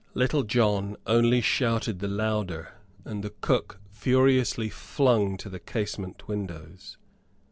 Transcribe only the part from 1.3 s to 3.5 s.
shouted the louder, and the